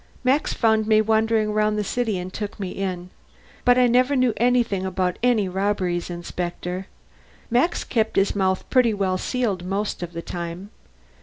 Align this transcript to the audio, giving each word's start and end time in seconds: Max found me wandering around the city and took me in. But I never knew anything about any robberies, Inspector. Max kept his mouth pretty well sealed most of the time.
Max 0.23 0.51
found 0.51 0.87
me 0.87 0.99
wandering 0.99 1.49
around 1.49 1.75
the 1.75 1.83
city 1.83 2.17
and 2.17 2.33
took 2.33 2.59
me 2.59 2.69
in. 2.71 3.11
But 3.63 3.77
I 3.77 3.85
never 3.85 4.15
knew 4.15 4.33
anything 4.37 4.83
about 4.83 5.19
any 5.21 5.47
robberies, 5.47 6.09
Inspector. 6.09 6.87
Max 7.51 7.83
kept 7.83 8.15
his 8.15 8.35
mouth 8.35 8.67
pretty 8.71 8.95
well 8.95 9.19
sealed 9.19 9.63
most 9.63 10.01
of 10.01 10.13
the 10.13 10.23
time. 10.23 10.71